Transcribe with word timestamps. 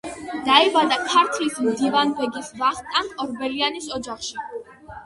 დაიბადა 0.45 0.97
ქართლის 1.03 1.59
მდივანბეგის 1.67 2.51
ვახტანგ 2.65 3.25
ორბელიანის 3.27 3.97
ოჯახში. 4.01 4.43